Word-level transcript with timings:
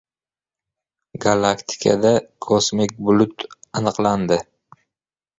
Galaktikada 1.25 2.13
kosmik 2.45 2.95
bulut 3.09 3.45
aniqlandi 3.81 4.39